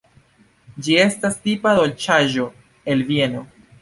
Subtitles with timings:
[0.87, 2.49] Ĝi estas tipa dolĉaĵo
[2.95, 3.45] el Vieno.